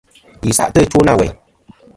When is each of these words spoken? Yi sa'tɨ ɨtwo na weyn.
Yi 0.45 0.51
sa'tɨ 0.57 0.79
ɨtwo 0.83 0.99
na 1.05 1.13
weyn. 1.19 1.33